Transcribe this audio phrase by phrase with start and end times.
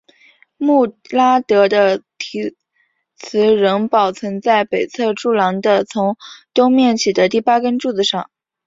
[0.57, 2.57] 穆拉德的题
[3.17, 6.17] 词仍保存在北侧柱廊的从
[6.55, 8.27] 东面起的第八根柱子上。